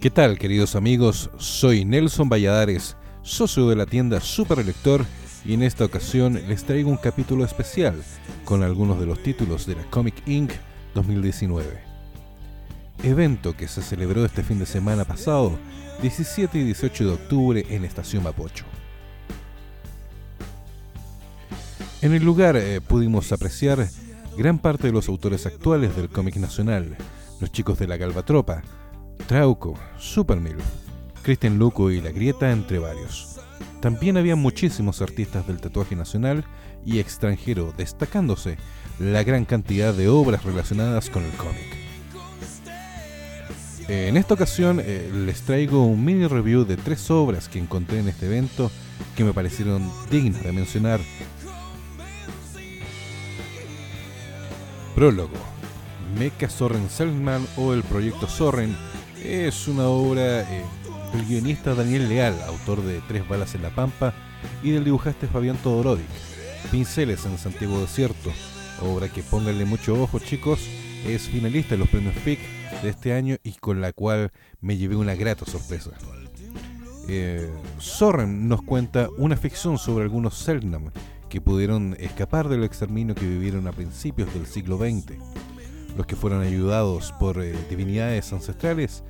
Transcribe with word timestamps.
¿Qué 0.00 0.08
tal 0.08 0.38
queridos 0.38 0.76
amigos? 0.76 1.28
Soy 1.36 1.84
Nelson 1.84 2.30
Valladares, 2.30 2.96
socio 3.20 3.68
de 3.68 3.76
la 3.76 3.84
tienda 3.84 4.18
Super 4.22 4.64
Lector 4.64 5.04
y 5.44 5.52
en 5.52 5.62
esta 5.62 5.84
ocasión 5.84 6.40
les 6.48 6.64
traigo 6.64 6.88
un 6.88 6.96
capítulo 6.96 7.44
especial 7.44 8.02
con 8.46 8.62
algunos 8.62 8.98
de 8.98 9.04
los 9.04 9.22
títulos 9.22 9.66
de 9.66 9.74
la 9.74 9.82
Comic 9.90 10.26
Inc. 10.26 10.52
2019. 10.94 11.66
Evento 13.02 13.54
que 13.54 13.68
se 13.68 13.82
celebró 13.82 14.24
este 14.24 14.42
fin 14.42 14.58
de 14.58 14.64
semana 14.64 15.04
pasado, 15.04 15.58
17 16.00 16.58
y 16.58 16.64
18 16.64 17.04
de 17.04 17.12
octubre 17.12 17.66
en 17.68 17.84
Estación 17.84 18.22
Mapocho. 18.22 18.64
En 22.00 22.14
el 22.14 22.24
lugar 22.24 22.56
eh, 22.56 22.80
pudimos 22.80 23.32
apreciar 23.32 23.86
gran 24.38 24.58
parte 24.60 24.86
de 24.86 24.94
los 24.94 25.10
autores 25.10 25.44
actuales 25.44 25.94
del 25.94 26.08
cómic 26.08 26.36
nacional, 26.36 26.96
los 27.38 27.52
chicos 27.52 27.78
de 27.78 27.86
la 27.86 27.98
Galvatropa, 27.98 28.62
Trauco, 29.26 29.78
Supermil, 29.98 30.56
Cristian 31.22 31.58
Luco 31.58 31.90
y 31.90 32.00
La 32.00 32.10
Grieta, 32.10 32.50
entre 32.50 32.78
varios. 32.78 33.38
También 33.80 34.16
había 34.16 34.36
muchísimos 34.36 35.00
artistas 35.00 35.46
del 35.46 35.60
tatuaje 35.60 35.96
nacional 35.96 36.44
y 36.84 36.98
extranjero, 36.98 37.72
destacándose 37.76 38.58
la 38.98 39.22
gran 39.22 39.44
cantidad 39.44 39.94
de 39.94 40.08
obras 40.08 40.44
relacionadas 40.44 41.08
con 41.10 41.24
el 41.24 41.32
cómic. 41.32 41.80
En 43.88 44.16
esta 44.16 44.34
ocasión 44.34 44.80
eh, 44.80 45.10
les 45.12 45.42
traigo 45.42 45.84
un 45.84 46.04
mini 46.04 46.26
review 46.26 46.64
de 46.64 46.76
tres 46.76 47.10
obras 47.10 47.48
que 47.48 47.58
encontré 47.58 47.98
en 47.98 48.08
este 48.08 48.26
evento 48.26 48.70
que 49.16 49.24
me 49.24 49.32
parecieron 49.32 49.90
dignas 50.10 50.44
de 50.44 50.52
mencionar. 50.52 51.00
Prólogo. 54.94 55.38
Mecha 56.18 56.50
Soren 56.50 56.88
Selman 56.90 57.46
o 57.56 57.72
el 57.72 57.82
Proyecto 57.82 58.28
Soren 58.28 58.76
es 59.24 59.68
una 59.68 59.88
obra 59.88 60.42
eh, 60.42 60.64
del 61.12 61.26
guionista 61.26 61.74
Daniel 61.74 62.08
Leal, 62.08 62.36
autor 62.46 62.82
de 62.82 63.00
Tres 63.08 63.28
balas 63.28 63.54
en 63.54 63.62
la 63.62 63.70
pampa, 63.70 64.14
y 64.62 64.70
del 64.70 64.84
dibujante 64.84 65.26
Fabián 65.26 65.56
Todorovic. 65.58 66.06
Pinceles 66.70 67.24
en 67.24 67.38
Santiago 67.38 67.80
Desierto, 67.80 68.30
obra 68.82 69.08
que 69.08 69.22
pónganle 69.22 69.64
mucho 69.64 70.00
ojo 70.00 70.18
chicos, 70.18 70.60
es 71.06 71.22
finalista 71.28 71.70
de 71.70 71.78
los 71.78 71.88
premios 71.88 72.14
FIC 72.16 72.38
de 72.82 72.88
este 72.90 73.12
año 73.12 73.36
y 73.42 73.52
con 73.52 73.80
la 73.80 73.92
cual 73.92 74.32
me 74.60 74.76
llevé 74.76 74.96
una 74.96 75.14
grata 75.14 75.44
sorpresa. 75.46 75.90
Eh, 77.08 77.50
Soren 77.78 78.48
nos 78.48 78.62
cuenta 78.62 79.08
una 79.18 79.36
ficción 79.36 79.78
sobre 79.78 80.04
algunos 80.04 80.34
Selknam 80.34 80.90
que 81.28 81.40
pudieron 81.40 81.96
escapar 81.98 82.48
del 82.48 82.64
exterminio 82.64 83.14
que 83.14 83.26
vivieron 83.26 83.66
a 83.66 83.72
principios 83.72 84.32
del 84.34 84.46
siglo 84.46 84.78
XX, 84.78 85.16
los 85.96 86.06
que 86.06 86.16
fueron 86.16 86.42
ayudados 86.42 87.12
por 87.18 87.42
eh, 87.42 87.54
divinidades 87.68 88.32
ancestrales 88.32 89.02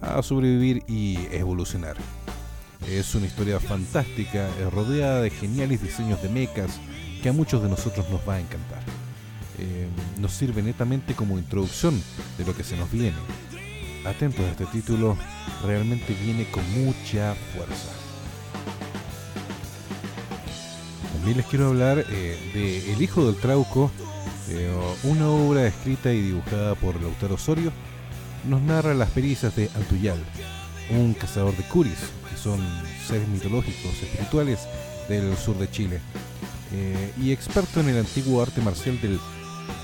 a 0.00 0.22
sobrevivir 0.22 0.82
y 0.88 1.18
evolucionar. 1.30 1.96
Es 2.88 3.14
una 3.14 3.26
historia 3.26 3.60
fantástica, 3.60 4.48
rodeada 4.72 5.22
de 5.22 5.30
geniales 5.30 5.82
diseños 5.82 6.20
de 6.22 6.28
mechas 6.28 6.80
que 7.22 7.28
a 7.28 7.32
muchos 7.32 7.62
de 7.62 7.68
nosotros 7.68 8.08
nos 8.10 8.20
va 8.28 8.34
a 8.34 8.40
encantar. 8.40 8.82
Eh, 9.58 9.86
nos 10.18 10.32
sirve 10.32 10.62
netamente 10.62 11.14
como 11.14 11.38
introducción 11.38 12.02
de 12.36 12.44
lo 12.44 12.56
que 12.56 12.64
se 12.64 12.76
nos 12.76 12.90
viene. 12.90 13.16
Atentos 14.04 14.44
a 14.44 14.50
este 14.50 14.66
título, 14.66 15.16
realmente 15.64 16.14
viene 16.14 16.50
con 16.50 16.64
mucha 16.84 17.36
fuerza. 17.54 17.92
También 21.12 21.36
les 21.36 21.46
quiero 21.46 21.68
hablar 21.68 22.04
eh, 22.10 22.50
de 22.52 22.92
El 22.92 23.00
Hijo 23.00 23.24
del 23.24 23.36
Trauco, 23.36 23.92
una 25.04 25.28
obra 25.28 25.66
escrita 25.66 26.12
y 26.12 26.20
dibujada 26.20 26.74
por 26.74 27.00
Lautaro 27.00 27.34
Osorio. 27.34 27.72
Nos 28.48 28.60
narra 28.62 28.94
las 28.94 29.10
pericias 29.10 29.54
de 29.54 29.70
Antuyal, 29.76 30.18
un 30.90 31.14
cazador 31.14 31.56
de 31.56 31.62
curis, 31.64 31.98
que 32.28 32.36
son 32.36 32.60
seres 33.06 33.28
mitológicos 33.28 33.92
espirituales 34.02 34.60
del 35.08 35.36
sur 35.36 35.56
de 35.58 35.70
Chile, 35.70 36.00
y 37.20 37.32
experto 37.32 37.80
en 37.80 37.90
el 37.90 37.98
antiguo 37.98 38.42
arte 38.42 38.60
marcial 38.60 39.00
del 39.00 39.20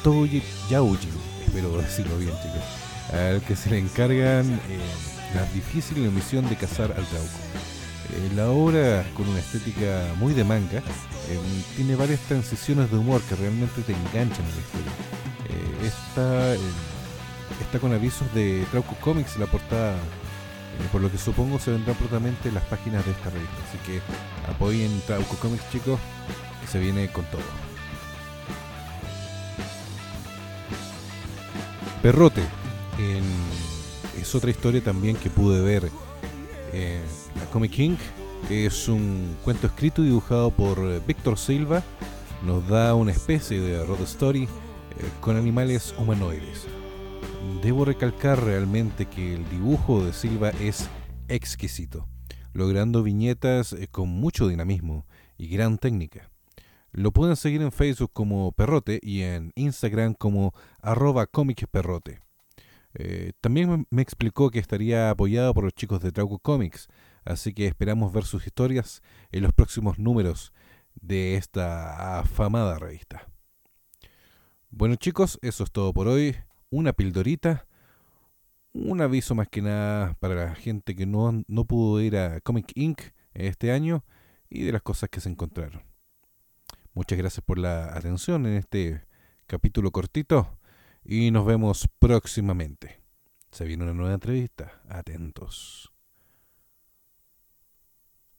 Toji 0.03 0.43
Yaujin, 0.71 1.11
espero 1.47 1.77
decirlo 1.79 2.19
bien 2.19 2.33
chicos, 2.43 2.62
al 3.12 3.41
que 3.43 3.56
se 3.56 3.71
le 3.71 3.79
encargan 3.79 4.55
eh, 4.55 4.79
la 5.35 5.45
difícil 5.53 5.99
misión 6.11 6.49
de 6.49 6.56
cazar 6.56 6.93
al 6.97 7.05
Trauco. 7.06 7.39
Eh, 8.10 8.30
la 8.34 8.50
obra, 8.50 9.04
con 9.14 9.28
una 9.28 9.38
estética 9.38 10.02
muy 10.16 10.32
de 10.32 10.44
manga, 10.44 10.78
eh, 10.78 11.38
tiene 11.76 11.94
varias 11.94 12.20
transiciones 12.20 12.91
de 12.91 12.96
humor 12.96 13.20
que 13.22 13.36
realmente 13.36 13.82
te 13.82 13.92
enganchan 13.92 14.44
en 14.44 14.54
la 14.54 14.60
historia. 14.60 14.92
está, 15.84 16.54
está 17.60 17.78
con 17.78 17.92
avisos 17.92 18.32
de 18.34 18.64
Trauco 18.70 18.94
Comics 19.00 19.36
la 19.38 19.46
portada, 19.46 19.96
por 20.92 21.00
lo 21.00 21.10
que 21.10 21.19
supongo 21.19 21.58
se 21.58 21.70
vendrán 21.70 21.96
prontamente 21.96 22.50
las 22.52 22.64
páginas 22.64 23.04
de 23.04 23.12
esta 23.12 23.30
revista. 23.30 23.56
Así 23.69 23.78
que 23.86 24.00
apoyen 24.50 25.02
Trauco 25.06 25.36
Comics 25.36 25.70
chicos, 25.70 26.00
que 26.60 26.66
se 26.66 26.78
viene 26.78 27.10
con 27.12 27.25
todo. 27.26 27.42
Perrote 32.02 32.42
es 34.20 34.34
otra 34.34 34.50
historia 34.50 34.82
también 34.82 35.16
que 35.16 35.30
pude 35.30 35.60
ver 35.60 35.90
en 36.73 37.01
la 37.37 37.45
Comic 37.51 37.73
King. 37.73 37.97
Es 38.51 38.89
un 38.89 39.37
cuento 39.45 39.67
escrito 39.67 40.03
y 40.03 40.06
dibujado 40.06 40.51
por 40.51 40.79
eh, 40.79 41.01
Víctor 41.06 41.39
Silva. 41.39 41.83
Nos 42.45 42.67
da 42.69 42.95
una 42.95 43.12
especie 43.12 43.61
de 43.61 43.84
road 43.84 44.01
story 44.03 44.45
eh, 44.45 44.49
con 45.21 45.37
animales 45.37 45.95
humanoides. 45.99 46.67
Debo 47.62 47.84
recalcar 47.84 48.43
realmente 48.43 49.06
que 49.06 49.34
el 49.34 49.49
dibujo 49.51 50.05
de 50.05 50.12
Silva 50.12 50.51
es 50.51 50.89
exquisito, 51.29 52.06
logrando 52.53 53.03
viñetas 53.03 53.73
eh, 53.73 53.89
con 53.91 54.09
mucho 54.09 54.49
dinamismo 54.49 55.06
y 55.37 55.49
gran 55.49 55.79
técnica. 55.79 56.31
Lo 56.93 57.12
pueden 57.12 57.37
seguir 57.37 57.62
en 57.62 57.73
Facebook 57.73 58.12
como 58.12 58.53
Perrote 58.53 58.99
y 59.03 59.23
en 59.23 59.53
Instagram 59.56 60.15
como 60.15 60.55
arroba 60.81 61.27
Perrote. 61.71 62.28
Eh, 63.00 63.32
también 63.41 63.86
me 63.91 64.03
explicó 64.03 64.50
que 64.50 64.59
estaría 64.59 65.10
apoyado 65.10 65.54
por 65.54 65.62
los 65.62 65.72
chicos 65.72 66.00
de 66.00 66.10
Trauco 66.10 66.41
Comics, 66.41 66.88
así 67.25 67.54
que 67.54 67.66
esperamos 67.66 68.12
ver 68.12 68.25
sus 68.25 68.44
historias 68.44 69.03
en 69.31 69.44
los 69.44 69.53
próximos 69.53 70.00
números 70.00 70.53
de 71.00 71.37
esta 71.37 72.19
afamada 72.19 72.76
revista. 72.76 73.28
Bueno 74.70 74.97
chicos, 74.97 75.38
eso 75.42 75.62
es 75.62 75.70
todo 75.70 75.94
por 75.94 76.08
hoy. 76.08 76.37
Una 76.70 76.92
pildorita. 76.92 77.66
Un 78.72 79.00
aviso 79.00 79.34
más 79.34 79.48
que 79.48 79.62
nada 79.62 80.14
para 80.20 80.34
la 80.34 80.54
gente 80.56 80.97
que 80.97 81.06
no, 81.06 81.44
no 81.47 81.64
pudo 81.64 82.00
ir 82.03 82.16
a 82.16 82.41
Comic 82.41 82.72
Inc. 82.75 83.00
este 83.32 83.70
año 83.70 84.04
y 84.50 84.64
de 84.64 84.72
las 84.72 84.82
cosas 84.82 85.08
que 85.08 85.20
se 85.20 85.28
encontraron. 85.28 85.82
Muchas 86.94 87.16
gracias 87.16 87.44
por 87.44 87.58
la 87.58 87.97
atención 87.97 88.44
en 88.44 88.54
este 88.54 89.06
capítulo 89.47 89.92
cortito 89.92 90.57
y 91.10 91.30
nos 91.30 91.46
vemos 91.46 91.88
próximamente. 91.98 93.00
Se 93.50 93.64
viene 93.64 93.84
una 93.84 93.94
nueva 93.94 94.12
entrevista. 94.12 94.82
Atentos. 94.91 95.91